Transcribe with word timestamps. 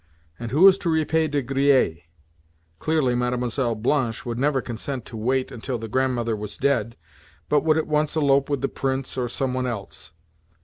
And 0.39 0.49
who 0.49 0.67
is 0.67 0.79
to 0.79 0.89
repay 0.89 1.27
De 1.27 1.43
Griers? 1.43 1.99
Clearly 2.79 3.13
Mlle. 3.13 3.75
Blanche 3.75 4.25
would 4.25 4.39
never 4.39 4.59
consent 4.59 5.05
to 5.05 5.15
wait 5.15 5.51
until 5.51 5.77
the 5.77 5.87
Grandmother 5.87 6.35
was 6.35 6.57
dead, 6.57 6.95
but 7.49 7.61
would 7.63 7.77
at 7.77 7.85
once 7.85 8.15
elope 8.15 8.49
with 8.49 8.61
the 8.61 8.67
Prince 8.67 9.15
or 9.15 9.27
someone 9.27 9.67
else. 9.67 10.11